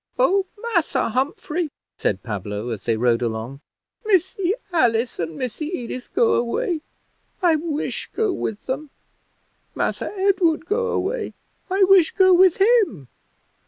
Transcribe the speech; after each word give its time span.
"Oh, 0.17 0.47
Massa 0.59 1.09
Humphrey," 1.09 1.69
said 1.95 2.23
Pablo, 2.23 2.69
as 2.69 2.81
they 2.85 2.97
rode 2.97 3.21
along, 3.21 3.61
"Missy 4.03 4.55
Alice 4.73 5.19
and 5.19 5.37
Missy 5.37 5.67
Edith 5.67 6.11
go 6.15 6.33
away 6.33 6.81
I 7.43 7.55
wish 7.55 8.09
go 8.15 8.33
with 8.33 8.65
them. 8.65 8.89
Massa 9.75 10.11
Edward 10.17 10.65
go 10.65 10.87
away 10.87 11.35
I 11.69 11.83
wish 11.83 12.15
go 12.15 12.33
with 12.33 12.57
him. 12.59 13.09